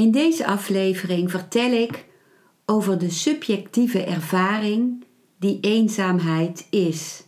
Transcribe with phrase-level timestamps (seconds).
[0.00, 2.06] In deze aflevering vertel ik
[2.66, 5.04] over de subjectieve ervaring
[5.38, 7.24] die eenzaamheid is.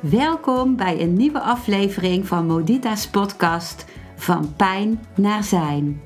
[0.00, 3.84] Welkom bij een nieuwe aflevering van Modita's podcast
[4.16, 6.05] Van Pijn naar Zijn.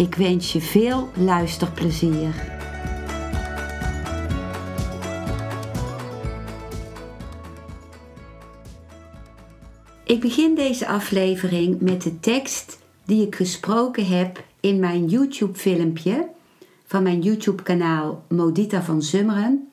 [0.00, 2.34] Ik wens je veel luisterplezier.
[10.04, 16.28] Ik begin deze aflevering met de tekst die ik gesproken heb in mijn YouTube-filmpje
[16.86, 19.68] van mijn YouTube-kanaal Modita van Zummeren,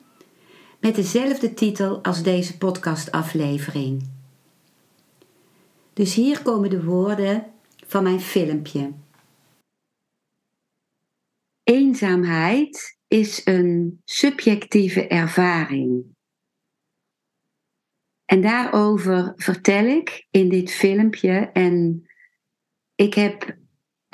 [0.80, 4.08] met dezelfde titel als deze podcastaflevering.
[5.92, 7.46] Dus hier komen de woorden
[7.86, 8.90] van mijn filmpje.
[11.88, 16.16] Eenzaamheid is een subjectieve ervaring.
[18.24, 21.50] En daarover vertel ik in dit filmpje.
[21.52, 22.06] En
[22.94, 23.56] ik heb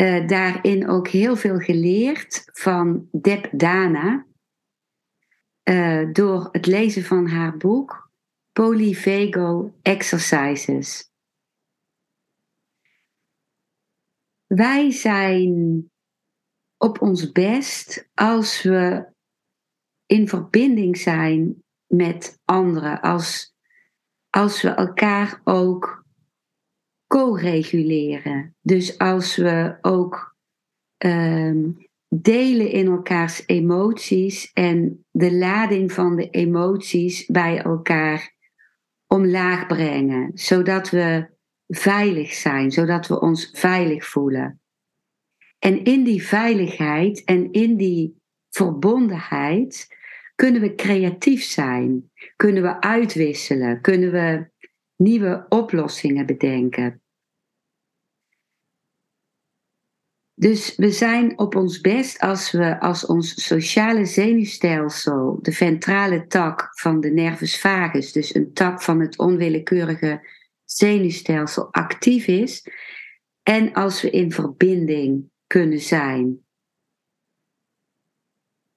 [0.00, 4.26] uh, daarin ook heel veel geleerd van Deb Dana.
[5.70, 8.10] Uh, door het lezen van haar boek
[8.52, 11.10] Polyvagal Exercises.
[14.46, 15.88] Wij zijn
[16.78, 19.12] op ons best als we
[20.06, 23.54] in verbinding zijn met anderen, als,
[24.30, 26.04] als we elkaar ook
[27.06, 28.56] co-reguleren.
[28.60, 30.36] Dus als we ook
[30.96, 31.70] ehm,
[32.08, 38.34] delen in elkaars emoties en de lading van de emoties bij elkaar
[39.06, 41.32] omlaag brengen, zodat we
[41.66, 44.60] veilig zijn, zodat we ons veilig voelen.
[45.64, 48.20] En in die veiligheid en in die
[48.50, 49.86] verbondenheid
[50.34, 54.50] kunnen we creatief zijn, kunnen we uitwisselen, kunnen we
[54.96, 57.02] nieuwe oplossingen bedenken.
[60.34, 66.68] Dus we zijn op ons best als we als ons sociale zenuwstelsel, de ventrale tak
[66.78, 70.28] van de nervus vagus, dus een tak van het onwillekeurige
[70.64, 72.68] zenuwstelsel, actief is.
[73.42, 76.44] En als we in verbinding kunnen zijn.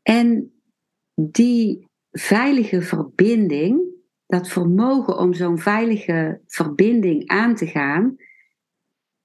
[0.01, 0.61] En
[1.15, 3.81] die veilige verbinding,
[4.25, 8.16] dat vermogen om zo'n veilige verbinding aan te gaan,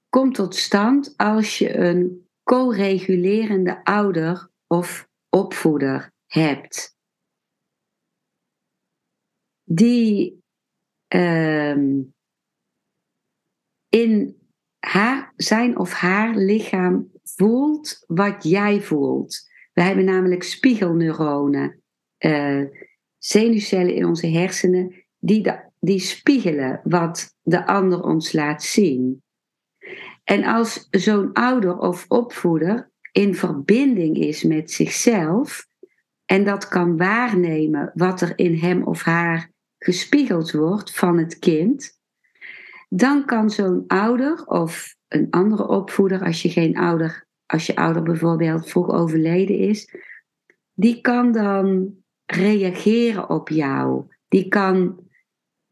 [0.08, 6.96] komt tot stand als je een co-regulerende ouder of opvoeder hebt.
[9.64, 10.42] Die
[11.14, 11.76] uh,
[13.88, 14.40] in
[14.78, 19.50] haar, zijn of haar lichaam voelt wat jij voelt.
[19.72, 21.82] We hebben namelijk spiegelneuronen,
[22.18, 22.64] uh,
[23.18, 29.22] zenuwcellen in onze hersenen, die, die spiegelen wat de ander ons laat zien.
[30.24, 35.66] En als zo'n ouder of opvoeder in verbinding is met zichzelf
[36.24, 42.00] en dat kan waarnemen wat er in hem of haar gespiegeld wordt van het kind,
[42.94, 48.02] dan kan zo'n ouder of een andere opvoeder, als je geen ouder, als je ouder
[48.02, 49.94] bijvoorbeeld vroeg overleden is,
[50.74, 51.94] die kan dan
[52.26, 54.04] reageren op jou.
[54.28, 54.98] Die kan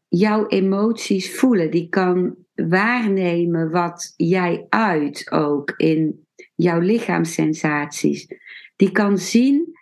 [0.07, 1.71] jouw emoties voelen.
[1.71, 8.27] Die kan waarnemen wat jij uit ook in jouw lichaamssensaties.
[8.75, 9.79] Die kan zien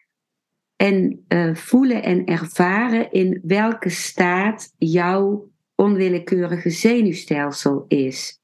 [0.75, 5.49] en uh, voelen en ervaren in welke staat jouw
[5.79, 8.39] onwillekeurige zenuwstelsel is.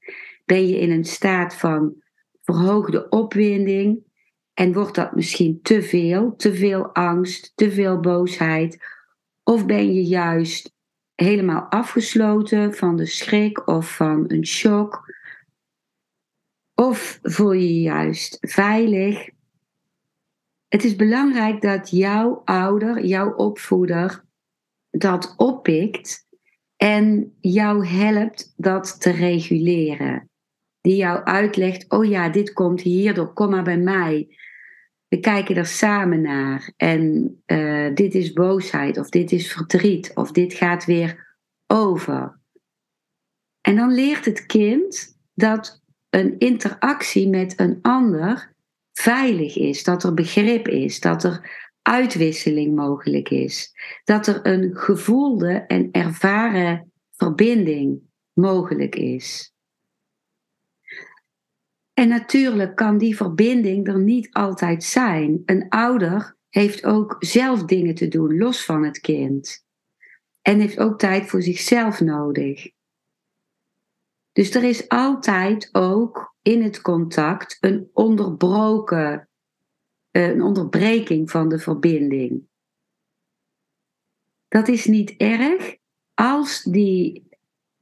[0.45, 1.95] Ben je in een staat van
[2.41, 4.03] verhoogde opwinding
[4.53, 8.77] en wordt dat misschien te veel, te veel angst, te veel boosheid?
[9.43, 10.73] Of ben je juist
[11.15, 15.13] helemaal afgesloten van de schrik of van een shock?
[16.73, 19.29] Of voel je je juist veilig?
[20.67, 24.23] Het is belangrijk dat jouw ouder, jouw opvoeder,
[24.89, 26.24] dat oppikt
[26.75, 30.29] en jou helpt dat te reguleren.
[30.81, 34.37] Die jou uitlegt, oh ja, dit komt hierdoor, kom maar bij mij.
[35.07, 36.73] we kijken er samen naar.
[36.77, 41.37] En uh, dit is boosheid, of dit is verdriet, of dit gaat weer
[41.67, 42.39] over.
[43.61, 48.55] En dan leert het kind dat een interactie met een ander
[48.91, 53.73] veilig is, dat er begrip is, dat er uitwisseling mogelijk is,
[54.03, 57.99] dat er een gevoelde en ervaren verbinding
[58.33, 59.53] mogelijk is.
[61.93, 65.41] En natuurlijk kan die verbinding er niet altijd zijn.
[65.45, 69.65] Een ouder heeft ook zelf dingen te doen, los van het kind.
[70.41, 72.71] En heeft ook tijd voor zichzelf nodig.
[74.31, 79.29] Dus er is altijd ook in het contact een onderbroken,
[80.15, 82.43] een onderbreking van de verbinding.
[84.47, 85.75] Dat is niet erg
[86.13, 87.29] als die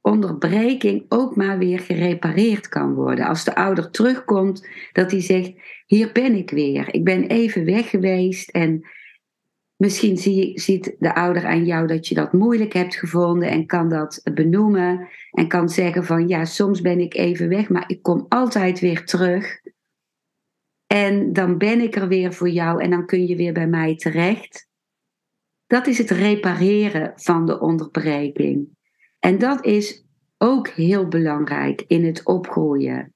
[0.00, 3.26] onderbreking ook maar weer gerepareerd kan worden.
[3.26, 5.52] Als de ouder terugkomt, dat hij zegt:
[5.86, 6.94] Hier ben ik weer.
[6.94, 8.86] Ik ben even weg geweest en
[9.76, 13.88] misschien zie, ziet de ouder aan jou dat je dat moeilijk hebt gevonden en kan
[13.88, 18.26] dat benoemen en kan zeggen: van ja, soms ben ik even weg, maar ik kom
[18.28, 19.62] altijd weer terug.
[20.94, 23.96] En dan ben ik er weer voor jou en dan kun je weer bij mij
[23.96, 24.68] terecht.
[25.66, 28.68] Dat is het repareren van de onderbreking.
[29.18, 30.04] En dat is
[30.38, 33.14] ook heel belangrijk in het opgroeien.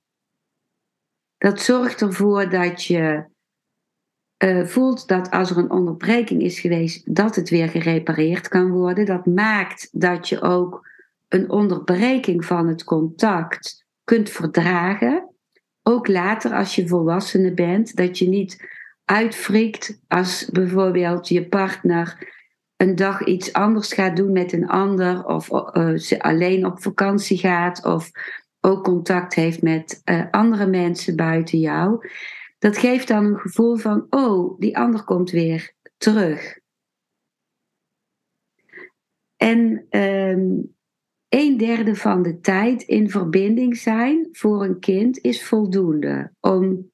[1.36, 3.24] Dat zorgt ervoor dat je
[4.44, 9.06] uh, voelt dat als er een onderbreking is geweest, dat het weer gerepareerd kan worden.
[9.06, 10.88] Dat maakt dat je ook
[11.28, 15.27] een onderbreking van het contact kunt verdragen.
[15.88, 18.68] Ook later als je volwassene bent, dat je niet
[19.04, 22.32] uitfrikt als bijvoorbeeld je partner
[22.76, 27.38] een dag iets anders gaat doen met een ander, of uh, ze alleen op vakantie
[27.38, 28.10] gaat, of
[28.60, 32.08] ook contact heeft met uh, andere mensen buiten jou.
[32.58, 36.58] Dat geeft dan een gevoel van, oh, die ander komt weer terug.
[39.36, 40.76] En um,
[41.28, 46.90] een derde van de tijd in verbinding zijn voor een kind is voldoende om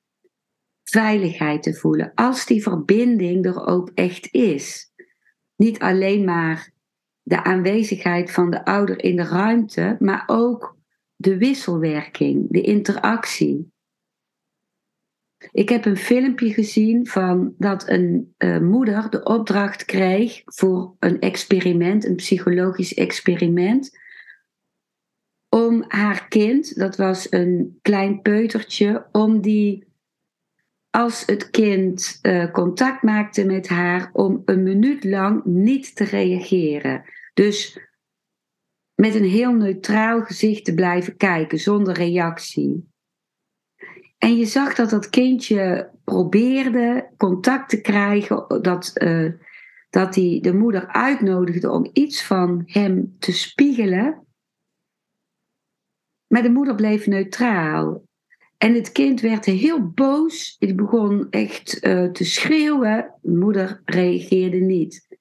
[0.82, 2.12] veiligheid te voelen.
[2.14, 4.92] Als die verbinding er ook echt is
[5.56, 6.72] niet alleen maar
[7.22, 10.76] de aanwezigheid van de ouder in de ruimte, maar ook
[11.16, 13.72] de wisselwerking, de interactie.
[15.50, 21.20] Ik heb een filmpje gezien van dat een uh, moeder de opdracht kreeg voor een
[21.20, 23.98] experiment, een psychologisch experiment,
[25.54, 29.86] om haar kind, dat was een klein peutertje, om die
[30.90, 37.04] als het kind uh, contact maakte met haar om een minuut lang niet te reageren.
[37.34, 37.78] Dus
[38.94, 42.88] met een heel neutraal gezicht te blijven kijken, zonder reactie.
[44.18, 49.32] En je zag dat dat kindje probeerde contact te krijgen, dat, uh,
[49.90, 54.24] dat hij de moeder uitnodigde om iets van hem te spiegelen.
[56.26, 58.02] Maar de moeder bleef neutraal.
[58.58, 60.56] En het kind werd heel boos.
[60.58, 63.14] Het begon echt uh, te schreeuwen.
[63.22, 65.18] Moeder reageerde niet.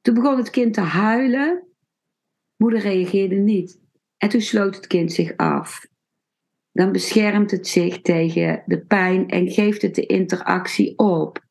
[0.00, 1.66] Toen begon het kind te huilen.
[2.56, 3.80] Moeder reageerde niet.
[4.16, 5.86] En toen sloot het kind zich af.
[6.72, 11.46] Dan beschermt het zich tegen de pijn en geeft het de interactie op.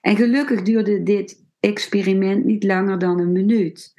[0.00, 3.91] En gelukkig duurde dit experiment niet langer dan een minuut.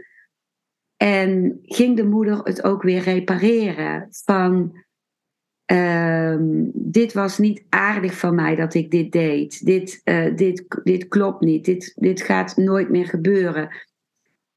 [1.03, 4.81] En ging de moeder het ook weer repareren van
[5.65, 9.65] Um, dit was niet aardig van mij dat ik dit deed.
[9.65, 11.65] Dit, uh, dit, dit klopt niet.
[11.65, 13.69] Dit, dit gaat nooit meer gebeuren.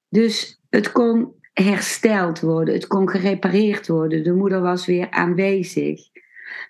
[0.09, 2.75] Dus het kon hersteld worden.
[2.75, 4.25] Het kon gerepareerd worden.
[4.25, 6.01] De moeder was weer aanwezig.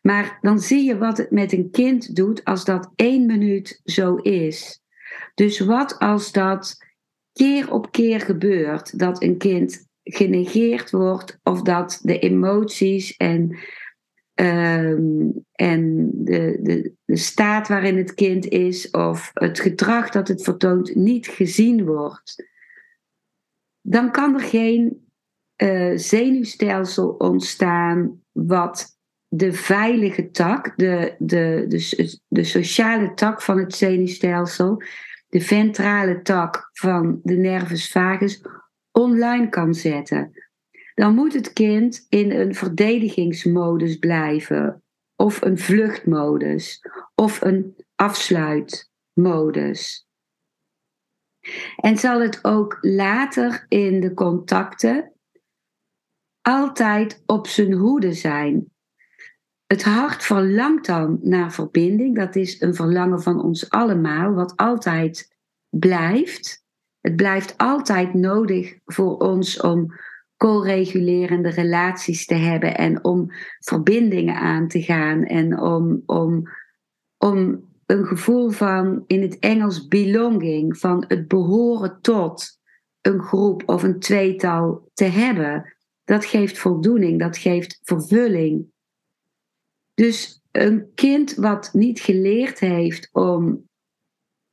[0.03, 4.17] Maar dan zie je wat het met een kind doet als dat één minuut zo
[4.17, 4.81] is.
[5.35, 6.86] Dus wat als dat
[7.37, 13.59] keer op keer gebeurt, dat een kind genegeerd wordt of dat de emoties en
[14.37, 20.43] Ehm, en de, de, de staat waarin het kind is of het gedrag dat het
[20.43, 22.45] vertoont niet gezien wordt,
[23.81, 25.09] dan kan er geen
[25.63, 33.75] uh, zenuwstelsel ontstaan wat de veilige tak, de, de, de, de sociale tak van het
[33.75, 34.83] zenuwstelsel,
[35.37, 38.43] de ventrale tak van de nervus vagus,
[38.93, 40.33] online kan zetten
[40.97, 44.83] dan moet het kind in een verdedigingsmodus blijven,
[45.17, 46.81] of een vluchtmodus,
[47.15, 50.09] of een afsluitmodus.
[51.77, 55.13] En zal het ook later in de contacten
[56.41, 58.76] altijd op zijn hoede zijn.
[59.67, 62.17] Het hart verlangt dan naar verbinding.
[62.17, 65.37] Dat is een verlangen van ons allemaal, wat altijd
[65.69, 66.65] blijft.
[67.01, 69.95] Het blijft altijd nodig voor ons om
[70.37, 76.49] co-regulerende relaties te hebben en om verbindingen aan te gaan en om, om,
[77.17, 82.59] om een gevoel van in het Engels belonging, van het behoren tot
[83.01, 85.75] een groep of een tweetal te hebben.
[86.05, 88.75] Dat geeft voldoening, dat geeft vervulling.
[89.97, 93.69] Dus een kind wat niet geleerd heeft om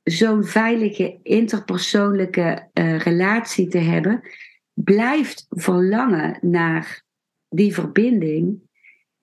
[0.03, 4.21] zo'n veilige interpersoonlijke uh, relatie te hebben,
[4.73, 7.03] blijft verlangen naar
[7.49, 8.61] die verbinding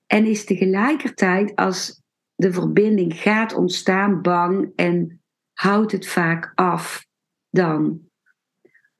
[0.06, 2.02] en is tegelijkertijd als
[2.34, 5.22] de verbinding gaat ontstaan bang en
[5.52, 7.06] houdt het vaak af
[7.50, 8.08] dan.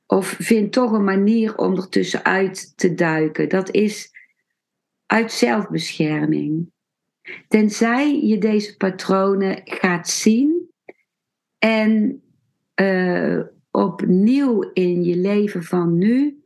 [0.07, 3.49] Of vindt toch een manier om ertussenuit te duiken.
[3.49, 4.11] Dat is
[5.07, 6.73] uit zelfbescherming.
[7.49, 10.71] Tenzij je deze patronen gaat zien
[11.59, 12.23] en
[12.81, 16.43] uh, opnieuw in je leven van nu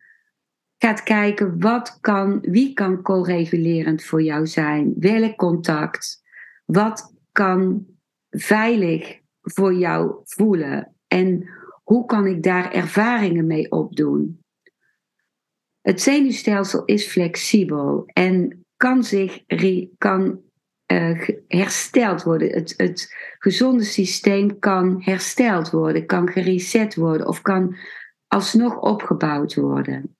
[0.78, 6.22] gaat kijken wat kan, wie kan co-regulerend voor jou zijn, welk contact,
[6.64, 7.86] wat kan
[8.30, 11.48] veilig voor jou voelen en
[11.82, 14.40] hoe kan ik daar ervaringen mee opdoen.
[15.80, 19.42] Het zenuwstelsel is flexibel en kan zich
[19.98, 20.40] kan
[20.92, 22.50] uh, hersteld worden.
[22.50, 27.76] Het, het gezonde systeem kan hersteld worden, kan gereset worden of kan
[28.26, 30.16] alsnog opgebouwd worden.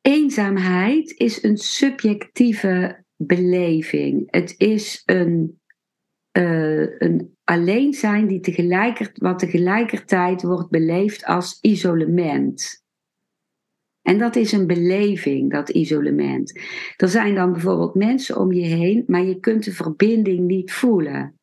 [0.00, 4.22] Eenzaamheid is een subjectieve beleving.
[4.30, 5.60] Het is een,
[6.38, 8.40] uh, een alleen zijn die
[9.14, 12.81] wat tegelijkertijd wordt beleefd als isolement.
[14.02, 16.60] En dat is een beleving, dat isolement.
[16.96, 21.38] Er zijn dan bijvoorbeeld mensen om je heen, maar je kunt de verbinding niet voelen.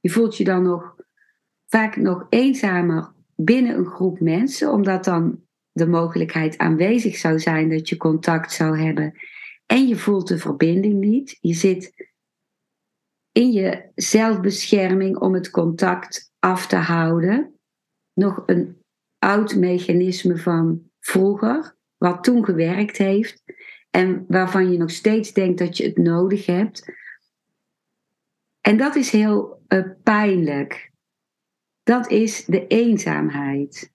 [0.00, 0.96] Je voelt je dan nog
[1.66, 5.40] vaak nog eenzamer binnen een groep mensen, omdat dan
[5.72, 9.18] de mogelijkheid aanwezig zou zijn dat je contact zou hebben.
[9.66, 11.38] En je voelt de verbinding niet.
[11.40, 12.08] Je zit
[13.32, 17.54] in je zelfbescherming om het contact af te houden.
[18.14, 18.82] Nog een
[19.18, 23.42] oud mechanisme van vroeger wat toen gewerkt heeft
[23.90, 26.92] en waarvan je nog steeds denkt dat je het nodig hebt.
[28.60, 30.92] En dat is heel uh, pijnlijk.
[31.82, 33.92] Dat is de eenzaamheid.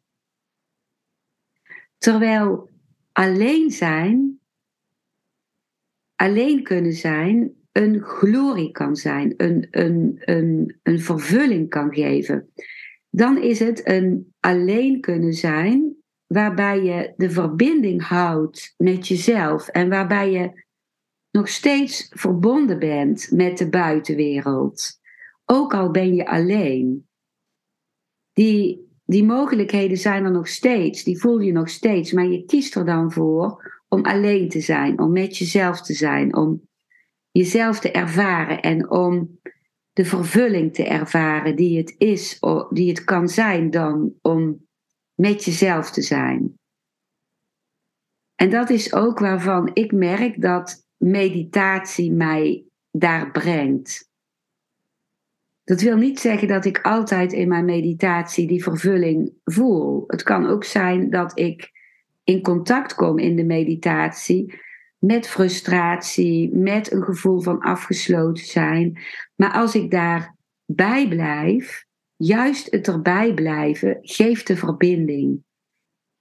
[1.97, 2.69] Terwijl
[3.11, 4.39] alleen zijn,
[6.15, 12.53] alleen kunnen zijn, een glorie kan zijn, een, een, een, een vervulling kan geven.
[13.09, 15.94] Dan is het een alleen kunnen zijn
[16.27, 20.63] waarbij je de verbinding houdt met jezelf en waarbij je
[21.31, 24.99] nog steeds verbonden bent met de buitenwereld.
[25.45, 27.07] Ook al ben je alleen.
[28.33, 32.75] Die, die mogelijkheden zijn er nog steeds, die voel je nog steeds, maar je kiest
[32.75, 36.61] er dan voor om alleen te zijn, om met jezelf te zijn, om
[37.31, 39.39] jezelf te ervaren en om
[39.93, 42.39] de vervulling te ervaren die het is,
[42.69, 44.64] die het kan zijn dan om
[45.15, 46.59] met jezelf te zijn.
[48.35, 54.09] En dat is ook waarvan ik merk dat meditatie mij daar brengt.
[55.63, 60.03] Dat wil niet zeggen dat ik altijd in mijn meditatie die vervulling voel.
[60.07, 61.71] Het kan ook zijn dat ik
[62.23, 64.63] in contact kom in de meditatie
[64.97, 68.99] met frustratie, met een gevoel van afgesloten zijn.
[69.35, 71.84] Maar als ik daarbij blijf,
[72.15, 75.43] juist het erbij blijven geeft de verbinding.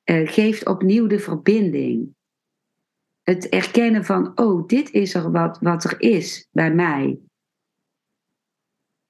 [0.05, 2.15] Uh, geeft opnieuw de verbinding.
[3.23, 7.19] Het erkennen van, oh, dit is er wat, wat er is bij mij.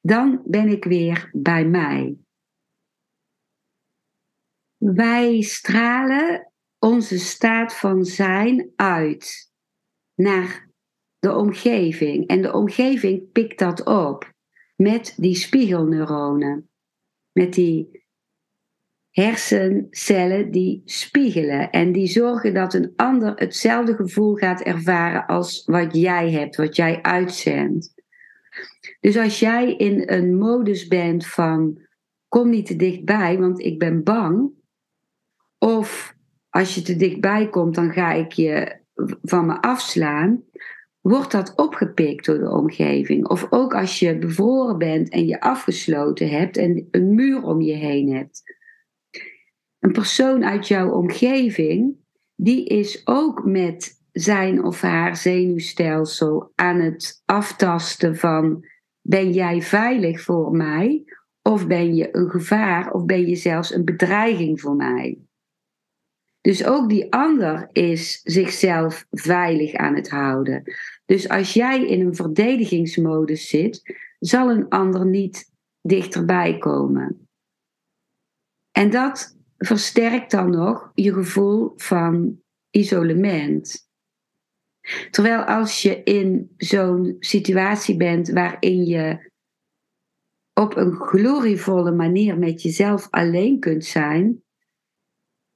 [0.00, 2.16] Dan ben ik weer bij mij.
[4.76, 9.52] Wij stralen onze staat van zijn uit
[10.14, 10.70] naar
[11.18, 12.26] de omgeving.
[12.26, 14.32] En de omgeving pikt dat op
[14.76, 16.68] met die spiegelneuronen
[17.34, 18.02] met die
[19.10, 25.96] hersencellen die spiegelen en die zorgen dat een ander hetzelfde gevoel gaat ervaren als wat
[25.96, 27.94] jij hebt, wat jij uitzendt.
[29.00, 31.78] Dus als jij in een modus bent van
[32.28, 34.50] kom niet te dichtbij, want ik ben bang,
[35.58, 36.14] of
[36.50, 38.76] als je te dichtbij komt, dan ga ik je
[39.22, 40.42] van me afslaan,
[41.04, 43.28] wordt dat opgepikt door de omgeving.
[43.28, 47.72] Of ook als je bevroren bent en je afgesloten hebt en een muur om je
[47.72, 48.42] heen hebt.
[49.78, 51.96] Een persoon uit jouw omgeving
[52.34, 58.66] die is ook met zijn of haar zenuwstelsel aan het aftasten van
[59.00, 61.04] ben jij veilig voor mij
[61.42, 65.18] of ben je een gevaar of ben je zelfs een bedreiging voor mij.
[66.40, 70.62] Dus ook die ander is zichzelf veilig aan het houden.
[71.04, 77.28] Dus als jij in een verdedigingsmodus zit, zal een ander niet dichterbij komen.
[78.70, 83.88] En dat versterkt dan nog je gevoel van isolement.
[85.10, 89.32] Terwijl als je in zo'n situatie bent waarin je
[90.60, 94.43] op een glorievolle manier met jezelf alleen kunt zijn,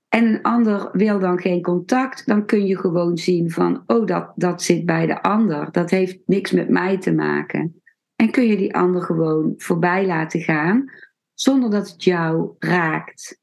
[0.09, 4.33] en een ander wil dan geen contact, dan kun je gewoon zien van, oh, dat,
[4.37, 5.73] dat zit bij de ander.
[5.73, 7.83] Dat heeft niks met mij te maken.
[8.17, 10.93] En kun je die ander gewoon voorbij laten gaan,
[11.35, 13.41] zonder dat het jou raakt.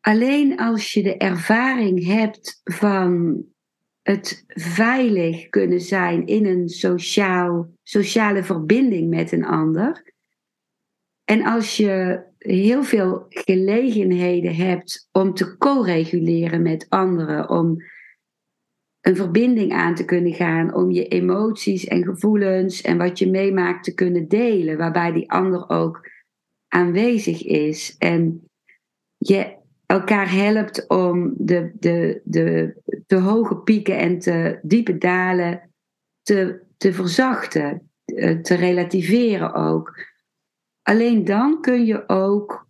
[0.00, 3.42] Alleen als je de ervaring hebt van
[4.02, 10.12] het veilig kunnen zijn in een sociaal, sociale verbinding met een ander.
[11.24, 17.76] En als je heel veel gelegenheden hebt om te co-reguleren met anderen, om
[19.00, 23.84] een verbinding aan te kunnen gaan, om je emoties en gevoelens en wat je meemaakt
[23.84, 26.10] te kunnen delen, waarbij die ander ook
[26.68, 27.96] aanwezig is.
[27.98, 28.48] En
[29.18, 32.74] je elkaar helpt om de, de, de,
[33.06, 35.70] de hoge pieken en te diepe dalen
[36.22, 40.12] te, te verzachten, eh, te relativeren ook.
[40.84, 42.68] Alleen dan kun je ook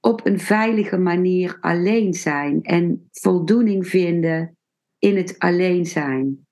[0.00, 4.58] op een veilige manier alleen zijn en voldoening vinden
[4.98, 6.46] in het alleen zijn.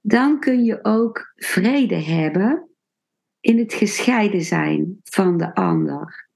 [0.00, 2.70] Dan kun je ook vrede hebben
[3.40, 6.30] in het gescheiden zijn van de ander.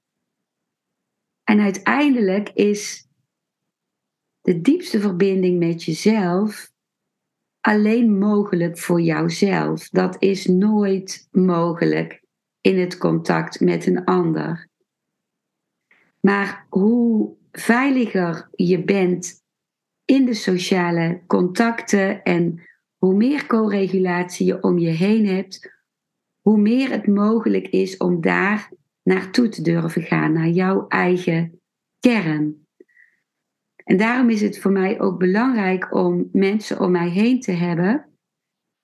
[1.43, 3.07] En uiteindelijk is
[4.41, 6.71] de diepste verbinding met jezelf
[7.67, 9.89] alleen mogelijk voor jouzelf.
[9.89, 12.21] Dat is nooit mogelijk
[12.61, 14.67] in het contact met een ander.
[16.19, 19.43] Maar hoe veiliger je bent
[20.05, 22.61] in de sociale contacten en
[22.97, 25.71] hoe meer co-regulatie je om je heen hebt,
[26.41, 28.71] hoe meer het mogelijk is om daar
[29.03, 31.61] naartoe te durven gaan, naar jouw eigen
[31.99, 32.66] kern.
[33.87, 38.09] En daarom is het voor mij ook belangrijk om mensen om mij heen te hebben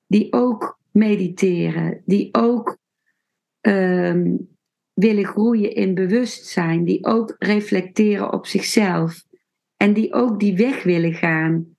[0.07, 2.77] die ook mediteren, die ook
[3.59, 4.35] ehm,
[4.93, 9.25] willen groeien in bewustzijn, die ook reflecteren op zichzelf
[9.77, 11.75] en die ook die weg willen gaan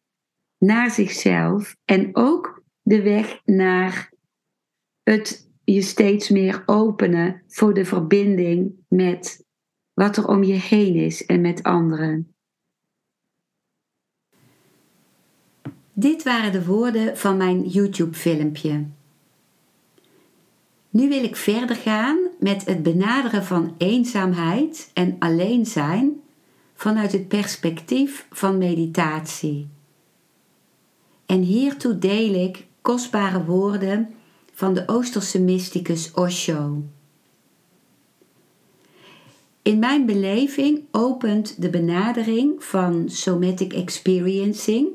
[0.58, 4.12] naar zichzelf en ook de weg naar
[5.02, 9.46] het je steeds meer openen voor de verbinding met
[9.92, 12.33] wat er om je heen is en met anderen.
[15.96, 18.84] Dit waren de woorden van mijn YouTube-filmpje.
[20.90, 26.20] Nu wil ik verder gaan met het benaderen van eenzaamheid en alleen zijn
[26.74, 29.68] vanuit het perspectief van meditatie.
[31.26, 34.14] En hiertoe deel ik kostbare woorden
[34.52, 36.82] van de Oosterse mysticus Osho.
[39.62, 44.88] In mijn beleving opent de benadering van somatic experiencing,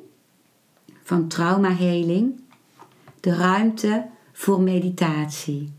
[1.09, 2.39] van traumaheling,
[3.19, 5.71] de ruimte voor meditatie.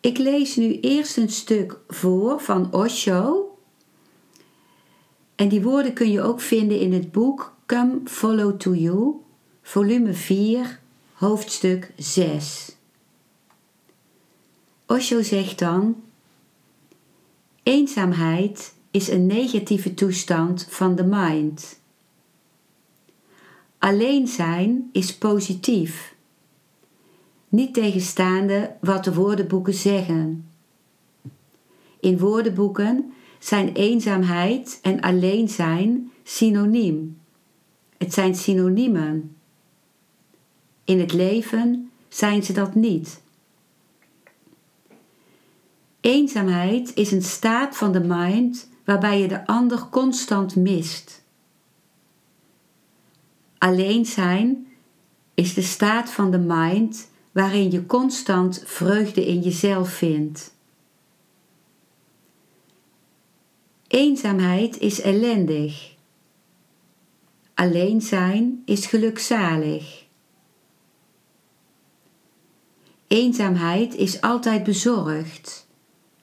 [0.00, 3.56] Ik lees nu eerst een stuk voor van Osho.
[5.34, 9.14] En die woorden kun je ook vinden in het boek Come Follow to You
[9.62, 10.80] volume 4,
[11.12, 12.76] hoofdstuk 6.
[14.86, 16.02] Osho zegt dan:
[17.62, 21.80] Eenzaamheid is een negatieve toestand van de mind.
[23.78, 26.14] Alleen zijn is positief,
[27.48, 30.50] niet tegenstaande wat de woordenboeken zeggen.
[32.00, 37.18] In woordenboeken zijn eenzaamheid en alleen zijn synoniem.
[37.98, 39.36] Het zijn synoniemen.
[40.84, 43.22] In het leven zijn ze dat niet.
[46.00, 51.24] Eenzaamheid is een staat van de mind waarbij je de ander constant mist.
[53.58, 54.66] Alleen zijn
[55.34, 60.54] is de staat van de mind waarin je constant vreugde in jezelf vindt.
[63.86, 65.94] Eenzaamheid is ellendig.
[67.54, 70.04] Alleen zijn is gelukzalig.
[73.06, 75.68] Eenzaamheid is altijd bezorgd.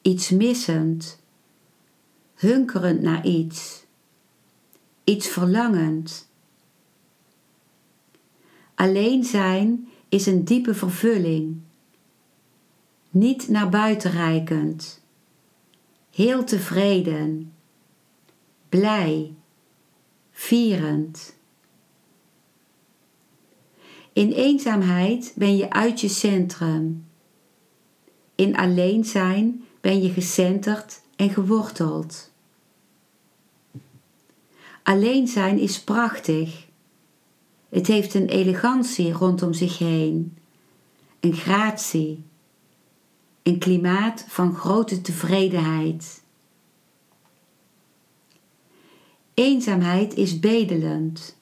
[0.02, 1.20] iets missend,
[2.38, 3.86] hunkerend naar iets,
[5.04, 6.30] iets verlangend.
[8.76, 11.58] Alleen zijn is een diepe vervulling,
[13.10, 15.02] niet naar buiten reikend,
[16.12, 17.54] heel tevreden,
[18.70, 19.34] blij,
[20.32, 21.36] vierend.
[24.14, 27.06] In eenzaamheid ben je uit je centrum.
[28.36, 32.32] In alleen zijn ben je gecenterd en geworteld.
[34.84, 36.66] Alleen zijn is prachtig.
[37.70, 40.38] Het heeft een elegantie rondom zich heen,
[41.20, 42.24] een gratie,
[43.44, 46.22] een klimaat van grote tevredenheid.
[49.34, 51.38] Eenzaamheid is bedelend.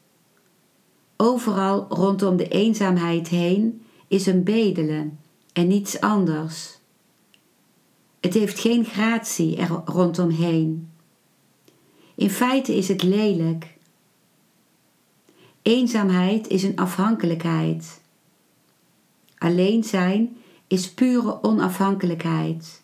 [1.18, 5.20] Overal rondom de eenzaamheid heen is een bedelen
[5.54, 6.80] en niets anders.
[8.26, 10.92] Het heeft geen gratie er rondomheen.
[12.16, 13.78] In feite is het lelijk.
[15.62, 18.02] Eenzaamheid is een afhankelijkheid.
[19.38, 22.84] Alleen zijn is pure onafhankelijkheid.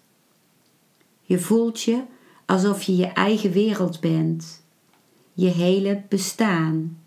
[1.22, 2.04] Je voelt je
[2.46, 4.64] alsof je je eigen wereld bent,
[5.34, 7.01] je hele bestaan.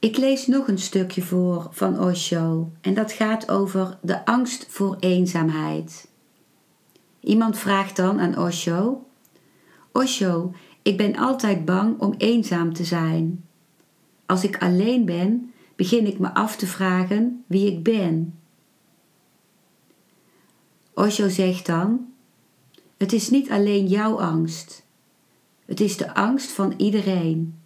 [0.00, 4.96] Ik lees nog een stukje voor van Osho en dat gaat over de angst voor
[5.00, 6.08] eenzaamheid.
[7.20, 9.06] Iemand vraagt dan aan Osho:
[9.92, 13.44] Osho, ik ben altijd bang om eenzaam te zijn.
[14.26, 18.38] Als ik alleen ben, begin ik me af te vragen wie ik ben.
[20.94, 22.12] Osho zegt dan:
[22.96, 24.86] Het is niet alleen jouw angst,
[25.66, 27.58] het is de angst van iedereen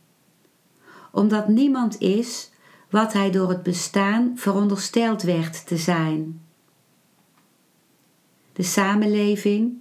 [1.13, 2.51] omdat niemand is
[2.91, 6.41] wat hij door het bestaan verondersteld werd te zijn.
[8.53, 9.77] De samenleving,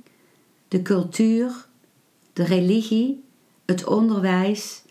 [0.67, 1.67] de cultuur,
[2.33, 3.23] de religie,
[3.65, 4.83] het onderwijs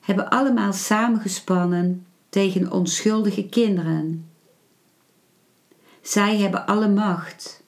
[0.00, 4.28] hebben allemaal samengespannen tegen onschuldige kinderen.
[6.02, 7.62] Zij hebben alle macht.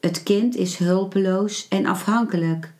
[0.00, 2.72] Het kind is hulpeloos en afhankelijk.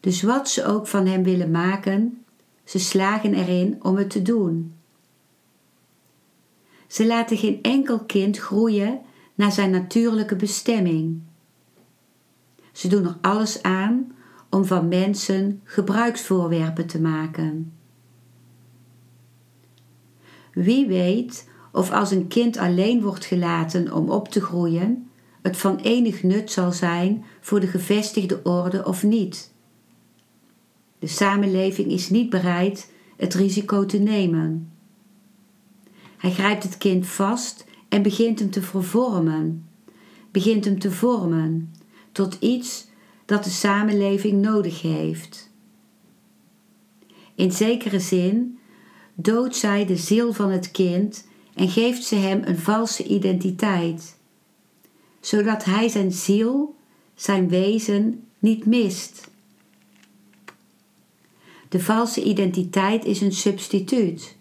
[0.00, 2.21] Dus wat ze ook van hem willen maken,
[2.64, 4.74] ze slagen erin om het te doen.
[6.86, 9.00] Ze laten geen enkel kind groeien
[9.34, 11.20] naar zijn natuurlijke bestemming.
[12.72, 14.12] Ze doen er alles aan
[14.50, 17.72] om van mensen gebruiksvoorwerpen te maken.
[20.52, 25.10] Wie weet of als een kind alleen wordt gelaten om op te groeien,
[25.42, 29.51] het van enig nut zal zijn voor de gevestigde orde of niet.
[31.02, 34.72] De samenleving is niet bereid het risico te nemen.
[36.16, 39.68] Hij grijpt het kind vast en begint hem te vervormen,
[40.30, 41.74] begint hem te vormen
[42.12, 42.86] tot iets
[43.24, 45.50] dat de samenleving nodig heeft.
[47.34, 48.58] In zekere zin
[49.14, 54.16] doodt zij de ziel van het kind en geeft ze hem een valse identiteit,
[55.20, 56.76] zodat hij zijn ziel,
[57.14, 59.30] zijn wezen niet mist.
[61.72, 64.36] De valse identiteit is een substituut.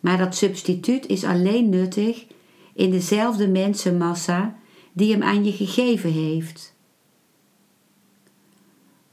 [0.00, 2.26] Maar dat substituut is alleen nuttig
[2.74, 4.56] in dezelfde mensenmassa
[4.92, 6.74] die hem aan je gegeven heeft.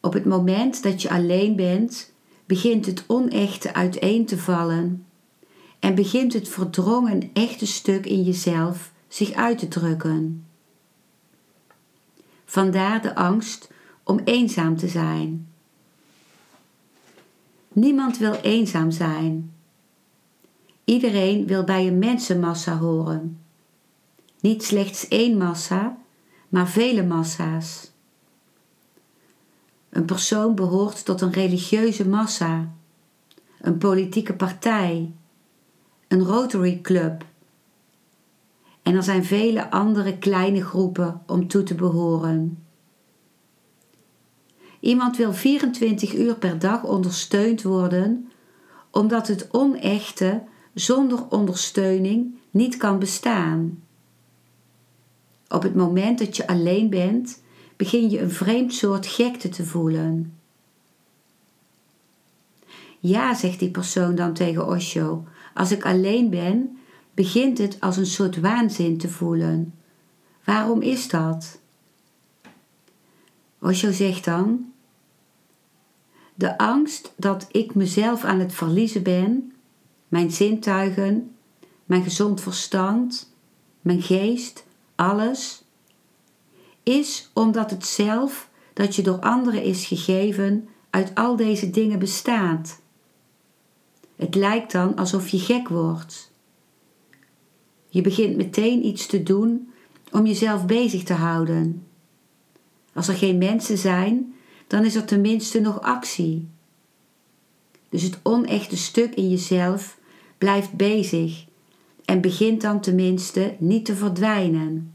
[0.01, 2.13] Op het moment dat je alleen bent,
[2.45, 5.05] begint het onechte uiteen te vallen
[5.79, 10.45] en begint het verdrongen echte stuk in jezelf zich uit te drukken.
[12.45, 13.71] Vandaar de angst
[14.03, 15.55] om eenzaam te zijn.
[17.77, 19.53] Niemand wil eenzaam zijn.
[20.83, 23.39] Iedereen wil bij een mensenmassa horen.
[24.39, 25.97] Niet slechts één massa,
[26.49, 27.91] maar vele massa's.
[29.89, 32.73] Een persoon behoort tot een religieuze massa,
[33.61, 35.13] een politieke partij,
[36.07, 37.25] een Rotary Club.
[38.81, 42.66] En er zijn vele andere kleine groepen om toe te behoren.
[44.79, 48.31] Iemand wil 24 uur per dag ondersteund worden,
[48.91, 53.83] omdat het onechte zonder ondersteuning niet kan bestaan.
[55.47, 57.41] Op het moment dat je alleen bent,
[57.75, 60.37] begin je een vreemd soort gekte te voelen.
[62.99, 66.77] Ja, zegt die persoon dan tegen Osho, als ik alleen ben,
[67.13, 69.73] begint het als een soort waanzin te voelen.
[70.43, 71.56] Waarom is dat?
[73.61, 74.73] Osho zegt dan:
[76.33, 79.53] De angst dat ik mezelf aan het verliezen ben,
[80.07, 81.35] mijn zintuigen,
[81.85, 83.33] mijn gezond verstand,
[83.81, 84.65] mijn geest,
[84.95, 85.63] alles,
[86.83, 92.79] is omdat het zelf dat je door anderen is gegeven uit al deze dingen bestaat.
[94.15, 96.31] Het lijkt dan alsof je gek wordt.
[97.89, 99.71] Je begint meteen iets te doen
[100.11, 101.86] om jezelf bezig te houden.
[102.97, 104.35] Als er geen mensen zijn,
[104.67, 106.47] dan is er tenminste nog actie.
[107.89, 109.99] Dus het onechte stuk in jezelf
[110.37, 111.45] blijft bezig
[112.05, 114.93] en begint dan tenminste niet te verdwijnen.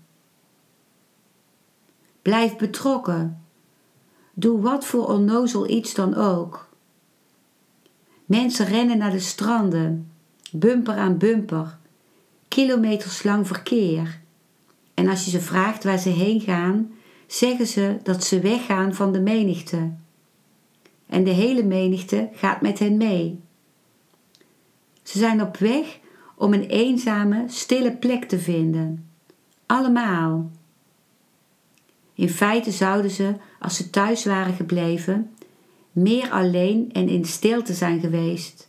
[2.22, 3.42] Blijf betrokken.
[4.34, 6.68] Doe wat voor onnozel iets dan ook.
[8.24, 10.10] Mensen rennen naar de stranden,
[10.52, 11.78] bumper aan bumper,
[12.48, 14.20] kilometers lang verkeer.
[14.94, 16.92] En als je ze vraagt waar ze heen gaan,
[17.32, 19.90] zeggen ze dat ze weggaan van de menigte.
[21.06, 23.40] En de hele menigte gaat met hen mee.
[25.02, 25.98] Ze zijn op weg
[26.34, 29.08] om een eenzame, stille plek te vinden.
[29.66, 30.50] Allemaal.
[32.14, 35.30] In feite zouden ze, als ze thuis waren gebleven,
[35.92, 38.68] meer alleen en in stilte zijn geweest,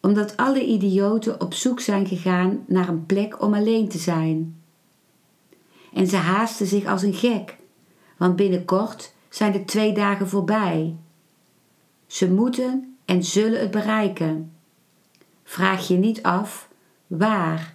[0.00, 4.62] omdat alle idioten op zoek zijn gegaan naar een plek om alleen te zijn.
[5.92, 7.60] En ze haasten zich als een gek,
[8.22, 10.96] want binnenkort zijn de twee dagen voorbij.
[12.06, 14.52] Ze moeten en zullen het bereiken.
[15.44, 16.68] Vraag je niet af
[17.06, 17.74] waar.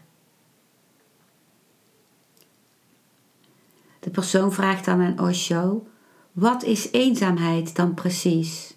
[3.99, 5.87] De persoon vraagt dan aan Osho:
[6.31, 8.75] wat is eenzaamheid dan precies?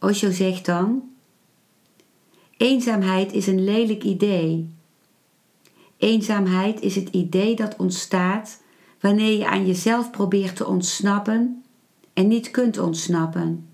[0.00, 1.14] Osho zegt dan:
[2.56, 4.74] Eenzaamheid is een lelijk idee.
[5.96, 8.66] Eenzaamheid is het idee dat ontstaat
[9.00, 11.64] wanneer je aan jezelf probeert te ontsnappen
[12.12, 13.68] en niet kunt ontsnappen.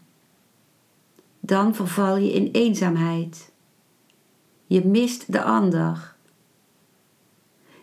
[1.41, 3.53] Dan verval je in eenzaamheid.
[4.67, 6.15] Je mist de ander.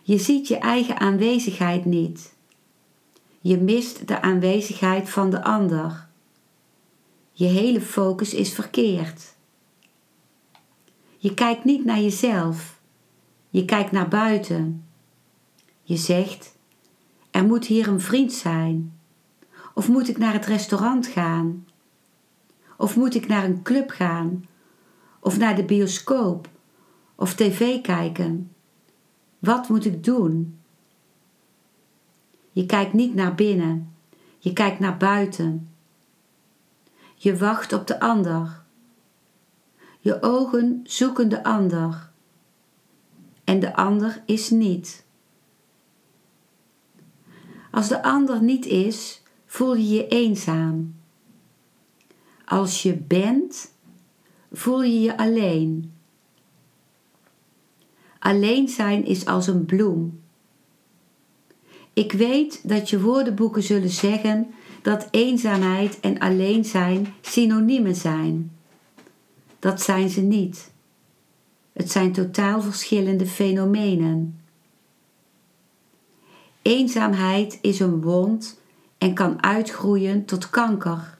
[0.02, 2.34] Je ziet je eigen aanwezigheid niet.
[3.40, 6.08] Je mist de aanwezigheid van de ander.
[7.32, 9.34] Je hele focus is verkeerd.
[11.18, 12.80] Je kijkt niet naar jezelf.
[13.50, 14.84] Je kijkt naar buiten.
[15.82, 16.56] Je zegt:
[17.32, 18.98] Er moet hier een vriend zijn.
[19.74, 21.66] Of moet ik naar het restaurant gaan?
[22.76, 24.46] Of moet ik naar een club gaan?
[25.20, 26.48] Of naar de bioscoop?
[27.14, 28.52] Of tv kijken?
[29.38, 30.58] Wat moet ik doen?
[32.52, 33.94] Je kijkt niet naar binnen,
[34.38, 35.70] je kijkt naar buiten.
[37.14, 38.62] Je wacht op de ander.
[40.00, 42.10] Je ogen zoeken de ander.
[43.44, 45.01] En de ander is niet.
[47.72, 50.94] Als de ander niet is, voel je je eenzaam.
[52.44, 53.72] Als je bent,
[54.52, 55.92] voel je je alleen.
[58.18, 60.20] Alleen zijn is als een bloem.
[61.92, 68.52] Ik weet dat je woordenboeken zullen zeggen dat eenzaamheid en alleen zijn synoniemen zijn.
[69.58, 70.72] Dat zijn ze niet.
[71.72, 74.41] Het zijn totaal verschillende fenomenen.
[76.62, 78.60] Eenzaamheid is een wond
[78.98, 81.18] en kan uitgroeien tot kanker.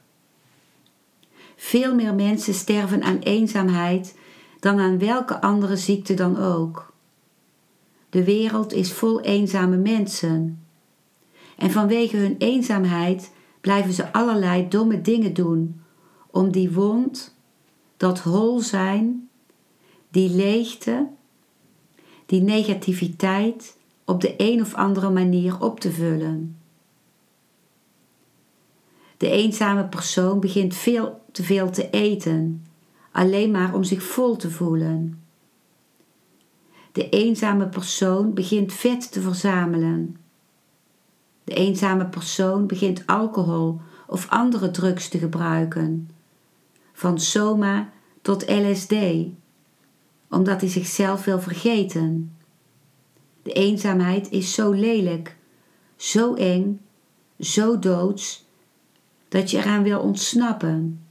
[1.56, 4.18] Veel meer mensen sterven aan eenzaamheid
[4.60, 6.92] dan aan welke andere ziekte dan ook.
[8.10, 10.64] De wereld is vol eenzame mensen.
[11.56, 15.80] En vanwege hun eenzaamheid blijven ze allerlei domme dingen doen
[16.30, 17.34] om die wond,
[17.96, 19.28] dat hol zijn,
[20.10, 21.08] die leegte,
[22.26, 26.56] die negativiteit op de een of andere manier op te vullen.
[29.16, 32.66] De eenzame persoon begint veel te veel te eten,
[33.12, 35.22] alleen maar om zich vol te voelen.
[36.92, 40.16] De eenzame persoon begint vet te verzamelen.
[41.44, 46.10] De eenzame persoon begint alcohol of andere drugs te gebruiken,
[46.92, 48.94] van soma tot LSD,
[50.28, 52.36] omdat hij zichzelf wil vergeten.
[53.42, 55.36] De eenzaamheid is zo lelijk,
[55.96, 56.80] zo eng,
[57.40, 58.44] zo doods,
[59.28, 61.06] dat je eraan wil ontsnappen.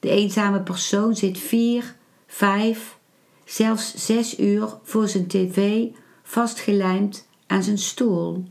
[0.00, 2.98] De eenzame persoon zit vier, vijf,
[3.44, 5.86] zelfs zes uur voor zijn tv
[6.22, 8.44] vastgelijmd aan zijn stoel.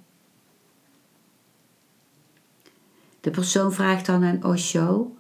[3.22, 5.16] De persoon vraagt dan aan Osho: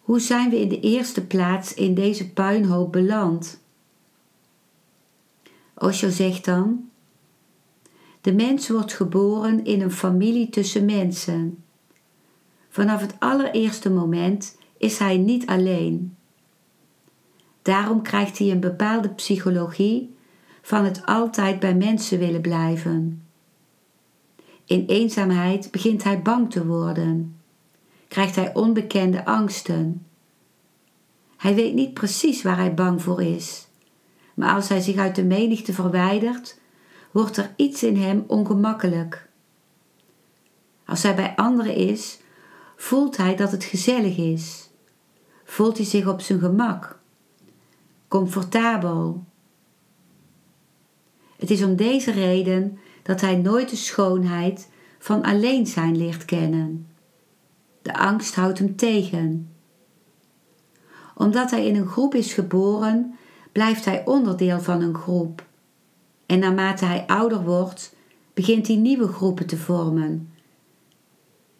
[0.00, 3.63] Hoe zijn we in de eerste plaats in deze puinhoop beland?
[5.74, 6.88] Osho zegt dan:
[8.20, 11.64] De mens wordt geboren in een familie tussen mensen.
[12.68, 16.16] Vanaf het allereerste moment is hij niet alleen.
[17.62, 20.14] Daarom krijgt hij een bepaalde psychologie
[20.62, 23.26] van het altijd bij mensen willen blijven.
[24.64, 27.36] In eenzaamheid begint hij bang te worden.
[28.08, 30.06] Krijgt hij onbekende angsten.
[31.36, 33.63] Hij weet niet precies waar hij bang voor is.
[34.34, 36.58] Maar als hij zich uit de menigte verwijdert,
[37.10, 39.28] wordt er iets in hem ongemakkelijk.
[40.86, 42.18] Als hij bij anderen is,
[42.76, 44.70] voelt hij dat het gezellig is.
[45.44, 46.98] Voelt hij zich op zijn gemak,
[48.08, 49.24] comfortabel.
[51.36, 54.68] Het is om deze reden dat hij nooit de schoonheid
[54.98, 56.88] van alleen zijn leert kennen.
[57.82, 59.54] De angst houdt hem tegen.
[61.14, 63.14] Omdat hij in een groep is geboren,
[63.54, 65.46] blijft hij onderdeel van een groep.
[66.26, 67.94] En naarmate hij ouder wordt,
[68.32, 70.32] begint hij nieuwe groepen te vormen.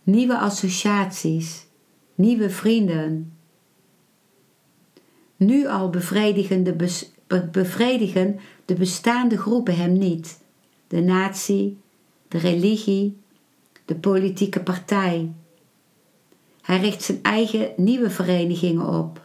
[0.02, 1.66] Nieuwe associaties,
[2.14, 3.32] nieuwe vrienden.
[5.36, 6.98] Nu al bevredigen de,
[7.52, 10.40] bevredigen de bestaande groepen hem niet.
[10.86, 11.78] De natie,
[12.28, 13.16] de religie,
[13.84, 15.32] de politieke partij.
[16.62, 19.22] Hij richt zijn eigen nieuwe verenigingen op.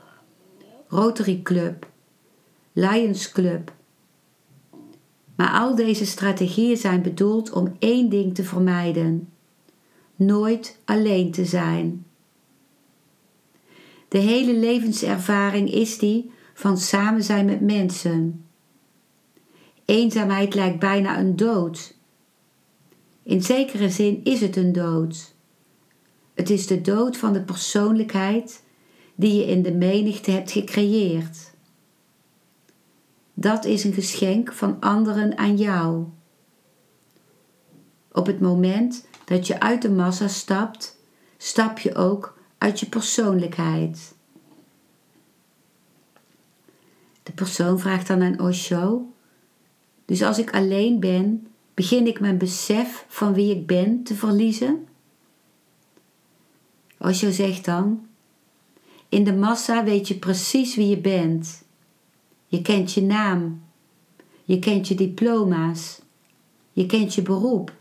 [0.87, 1.87] Rotary Club,
[2.73, 3.73] Lions Club.
[5.35, 9.29] Maar al deze strategieën zijn bedoeld om één ding te vermijden:
[10.15, 12.05] nooit alleen te zijn.
[14.07, 18.45] De hele levenservaring is die van samen zijn met mensen.
[19.85, 21.95] Eenzaamheid lijkt bijna een dood.
[23.23, 25.35] In zekere zin is het een dood.
[26.33, 28.63] Het is de dood van de persoonlijkheid
[29.15, 31.48] die je in de menigte hebt gecreëerd.
[33.39, 36.05] Dat is een geschenk van anderen aan jou.
[38.11, 40.97] Op het moment dat je uit de massa stapt,
[41.37, 44.15] stap je ook uit je persoonlijkheid.
[47.23, 49.13] De persoon vraagt dan aan Osho:
[50.05, 54.87] Dus als ik alleen ben, begin ik mijn besef van wie ik ben te verliezen?
[56.97, 58.07] Osho zegt dan:
[59.09, 61.67] In de massa weet je precies wie je bent.
[62.49, 63.63] Je kent je naam.
[64.43, 66.01] Je kent je diploma's.
[66.71, 67.77] Je kent je beroep.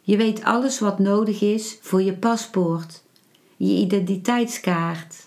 [0.00, 3.02] Je weet alles wat nodig is voor je paspoort,
[3.56, 5.26] je identiteitskaart.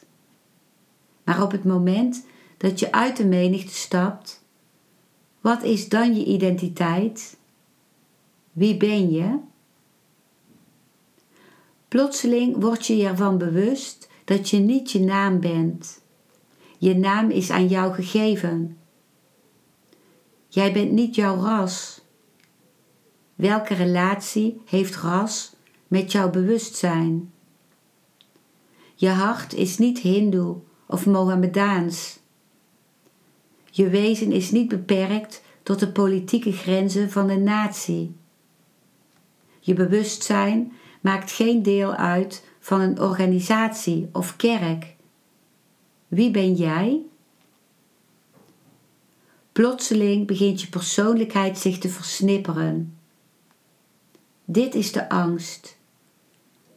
[1.24, 2.26] Maar op het moment
[2.58, 4.44] dat je uit de menigte stapt,
[5.42, 7.38] wat is dan je identiteit?
[8.52, 9.38] Wie ben je?
[11.88, 16.03] Plotseling word je ervan bewust dat je niet je naam bent.
[16.84, 18.78] Je naam is aan jou gegeven.
[20.48, 22.02] Jij bent niet jouw ras.
[23.36, 25.56] Welke relatie heeft ras
[25.88, 27.32] met jouw bewustzijn?
[28.96, 32.19] Je hart is niet Hindoe of Mohammedaans.
[33.72, 38.15] Je wezen is niet beperkt tot de politieke grenzen van een natie.
[39.60, 44.92] Je bewustzijn maakt geen deel uit van een organisatie of kerk.
[46.13, 47.02] Wie ben jij?
[49.52, 52.97] Plotseling begint je persoonlijkheid zich te versnipperen.
[54.45, 55.78] Dit is de angst,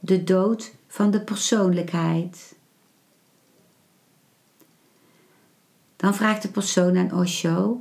[0.00, 2.56] de dood van de persoonlijkheid.
[5.96, 7.80] Dan vraagt de persoon aan Osho: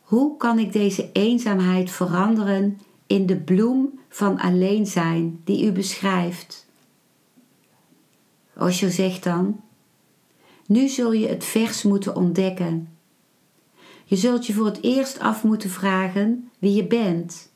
[0.00, 6.66] Hoe kan ik deze eenzaamheid veranderen in de bloem van alleen zijn die u beschrijft?
[8.56, 9.60] Osho zegt dan:
[10.66, 12.88] Nu zul je het vers moeten ontdekken.
[14.04, 17.52] Je zult je voor het eerst af moeten vragen wie je bent.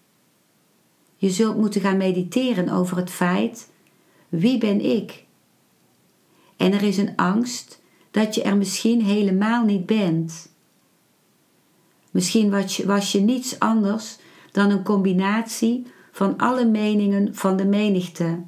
[1.16, 3.70] Je zult moeten gaan mediteren over het feit:
[4.28, 5.24] wie ben ik?
[6.56, 10.54] En er is een angst dat je er misschien helemaal niet bent.
[12.10, 12.50] Misschien
[12.84, 14.16] was je, niets anders
[14.52, 18.42] dan een combinatie van alle meningen van de menigte.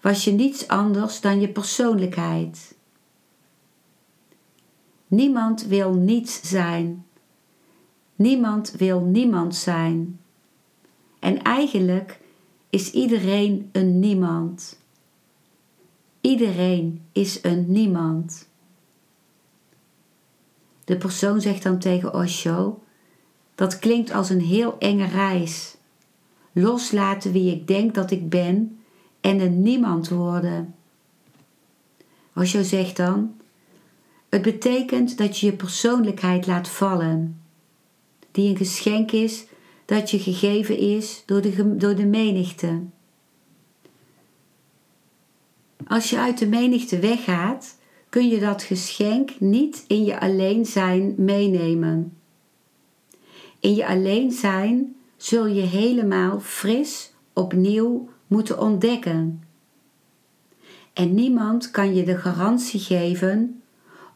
[0.00, 2.78] Was je niets anders dan je persoonlijkheid.
[5.10, 7.06] Niemand wil niets zijn.
[8.16, 10.20] Niemand wil niemand zijn.
[11.18, 12.20] En eigenlijk
[12.68, 14.78] is iedereen een niemand.
[16.20, 18.48] Iedereen is een niemand.
[20.84, 22.82] De persoon zegt dan tegen Osho:
[23.54, 25.76] Dat klinkt als een heel enge reis.
[26.52, 28.78] Loslaten wie ik denk dat ik ben
[29.20, 30.74] en een niemand worden.
[32.34, 33.39] Osho zegt dan:
[34.30, 37.40] Het betekent dat je je persoonlijkheid laat vallen,
[38.30, 39.46] die een geschenk is
[39.84, 42.82] dat je gegeven is door de, door de menigte.
[45.86, 47.78] Als je uit de menigte weggaat,
[48.08, 52.16] kun je dat geschenk niet in je alleen zijn meenemen.
[53.60, 59.42] In je alleen zijn zul je helemaal fris opnieuw moeten ontdekken.
[60.92, 63.59] En niemand kan je de garantie geven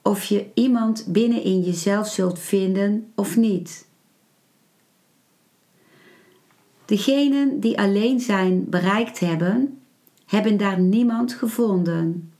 [0.04, 3.88] of je iemand binnen in jezelf zult vinden of niet.
[6.84, 9.82] Degenen die alleen zijn bereikt hebben,
[10.26, 12.32] hebben daar niemand gevonden.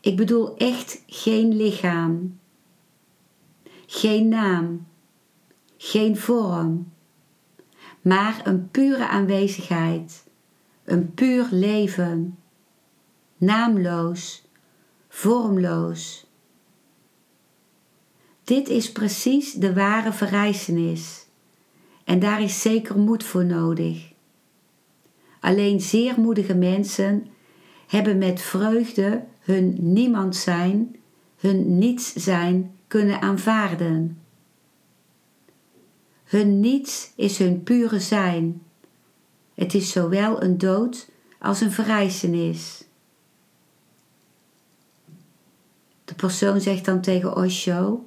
[0.00, 2.38] Ik bedoel echt geen lichaam,
[3.86, 4.86] geen naam,
[5.76, 6.92] geen vorm,
[8.02, 10.26] maar een pure aanwezigheid,
[10.84, 12.38] een puur leven,
[13.36, 14.48] naamloos,
[15.12, 16.26] vormloos.
[18.44, 21.26] Dit is precies de ware verrijzenis
[22.04, 24.12] en daar is zeker moed voor nodig.
[25.40, 27.26] Alleen zeer moedige mensen
[27.86, 30.96] hebben met vreugde hun niemand zijn,
[31.36, 34.18] hun niets zijn kunnen aanvaarden.
[36.24, 38.62] Hun niets is hun pure zijn.
[39.54, 42.84] Het is zowel een dood als een verrijzenis.
[46.10, 48.04] De persoon zegt dan tegen Osho: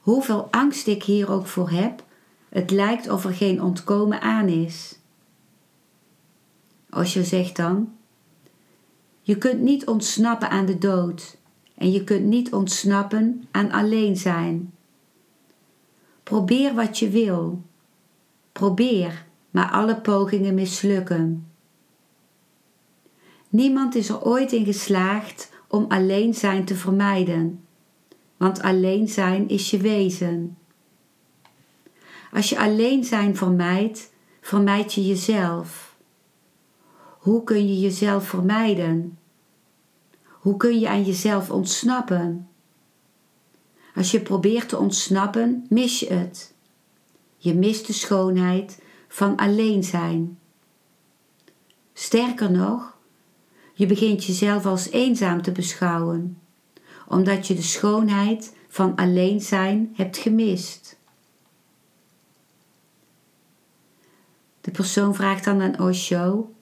[0.00, 2.04] Hoeveel angst ik hier ook voor heb,
[2.48, 4.98] het lijkt of er geen ontkomen aan is.
[6.90, 7.92] Osho zegt dan:
[9.22, 11.36] Je kunt niet ontsnappen aan de dood
[11.74, 14.72] en je kunt niet ontsnappen aan alleen zijn.
[16.22, 17.62] Probeer wat je wil.
[18.52, 21.46] Probeer, maar alle pogingen mislukken.
[23.48, 27.64] Niemand is er ooit in geslaagd om alleen zijn te vermijden,
[28.36, 30.58] want alleen zijn is je wezen.
[32.32, 35.96] Als je alleen zijn vermijdt, vermijd je jezelf.
[37.18, 39.18] Hoe kun je jezelf vermijden?
[40.28, 42.48] Hoe kun je aan jezelf ontsnappen?
[43.94, 46.54] Als je probeert te ontsnappen, mis je het.
[47.36, 50.38] Je mist de schoonheid van alleen zijn.
[51.92, 52.91] Sterker nog,
[53.82, 56.38] je begint jezelf als eenzaam te beschouwen,
[57.08, 60.98] omdat je de schoonheid van alleen zijn hebt gemist.
[64.60, 66.52] De persoon vraagt dan aan Osho: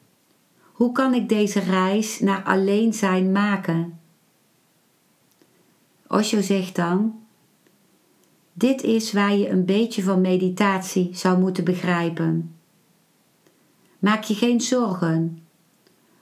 [0.73, 4.01] Hoe kan ik deze reis naar alleen zijn maken?
[6.07, 7.23] Osho zegt dan:
[8.53, 12.55] Dit is waar je een beetje van meditatie zou moeten begrijpen.
[13.99, 15.40] Maak je geen zorgen,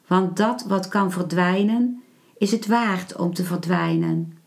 [0.09, 2.03] want dat wat kan verdwijnen,
[2.39, 4.39] is het waard om te verdwijnen.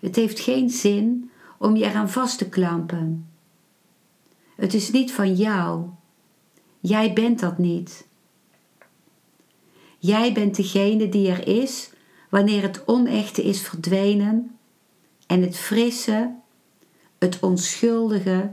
[0.00, 3.28] Het heeft geen zin om je eraan vast te klampen.
[4.56, 5.86] Het is niet van jou.
[6.80, 8.06] Jij bent dat niet.
[9.98, 11.90] Jij bent degene die er is
[12.30, 14.56] wanneer het onechte is verdwenen
[15.26, 16.34] en het frisse,
[17.18, 18.50] het onschuldige,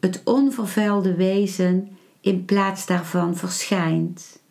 [0.00, 4.44] het onvervuilde wezen in plaats daarvan verschijnt.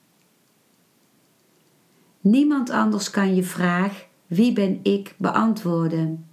[2.25, 6.25] Niemand anders kan je vraag wie ben ik beantwoorden,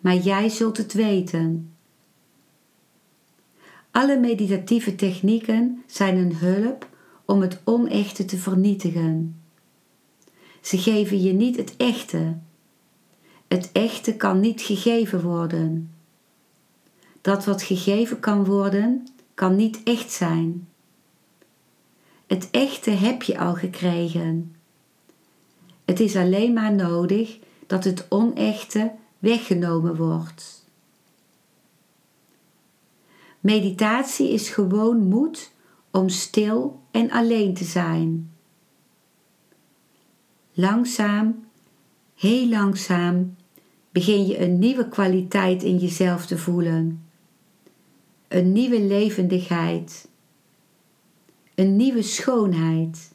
[0.00, 1.74] maar jij zult het weten.
[3.90, 6.88] Alle meditatieve technieken zijn een hulp
[7.24, 9.40] om het onechte te vernietigen.
[10.60, 12.36] Ze geven je niet het echte.
[13.48, 15.90] Het echte kan niet gegeven worden.
[17.20, 20.68] Dat wat gegeven kan worden, kan niet echt zijn.
[22.26, 24.53] Het echte heb je al gekregen.
[25.84, 30.64] Het is alleen maar nodig dat het onechte weggenomen wordt.
[33.40, 35.52] Meditatie is gewoon moed
[35.90, 38.30] om stil en alleen te zijn.
[40.52, 41.44] Langzaam,
[42.14, 43.36] heel langzaam,
[43.90, 47.08] begin je een nieuwe kwaliteit in jezelf te voelen.
[48.28, 50.08] Een nieuwe levendigheid.
[51.54, 53.13] Een nieuwe schoonheid.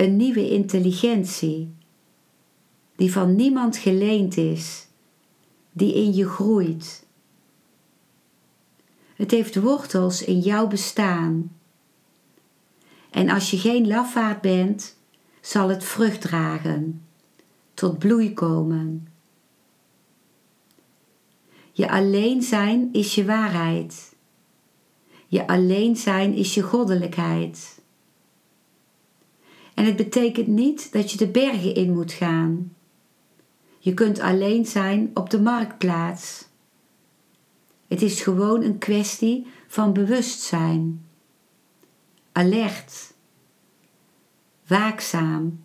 [0.00, 1.74] Een nieuwe intelligentie.
[2.96, 4.86] Die van niemand geleend is.
[5.72, 7.08] Die in je groeit
[9.20, 11.56] het heeft wortels in jouw bestaan.
[13.10, 14.96] En als je geen lafaard bent,
[15.40, 17.02] zal het vrucht dragen,
[17.74, 19.08] tot bloei komen.
[21.72, 24.14] Je alleen zijn is je waarheid.
[25.26, 27.79] Je alleen zijn is je goddelijkheid.
[29.80, 32.72] En het betekent niet dat je de bergen in moet gaan.
[33.78, 36.48] Je kunt alleen zijn op de marktplaats.
[37.88, 41.06] Het is gewoon een kwestie van bewustzijn.
[42.32, 43.14] Alert.
[44.66, 45.62] Waakzaam.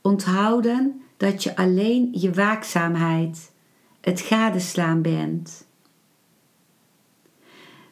[0.00, 3.52] onthouden dat je alleen je waakzaamheid,
[4.00, 5.66] het gadeslaan bent.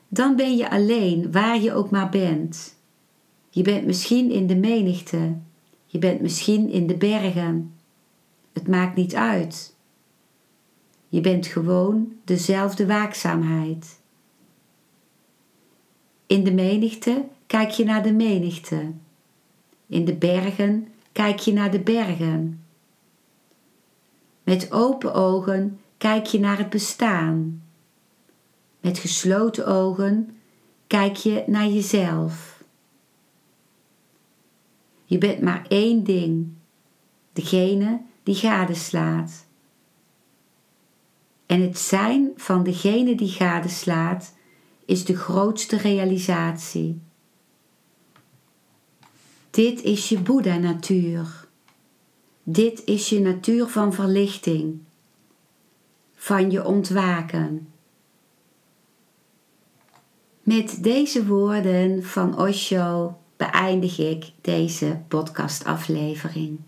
[0.08, 2.82] Dan ben je alleen waar je ook maar bent.
[3.54, 5.36] Je bent misschien in de menigte,
[5.86, 7.74] je bent misschien in de bergen.
[8.52, 9.74] Het maakt niet uit.
[11.08, 14.00] Je bent gewoon dezelfde waakzaamheid.
[16.26, 18.92] In de menigte kijk je naar de menigte.
[19.86, 22.64] In de bergen kijk je naar de bergen.
[24.44, 27.62] Met open ogen kijk je naar het bestaan.
[28.80, 30.36] Met gesloten ogen
[30.86, 32.53] kijk je naar jezelf.
[35.14, 36.48] Je bent maar één ding,
[37.32, 39.46] degene die gadeslaat.
[41.46, 44.34] En het zijn van degene die gadeslaat
[44.84, 47.00] is de grootste realisatie.
[49.50, 51.48] Dit is je Boeddha-natuur.
[52.42, 54.80] Dit is je natuur van verlichting,
[56.14, 57.72] van je ontwaken.
[60.42, 66.58] Met deze woorden van Osho beëindig ik deze podcastaflevering.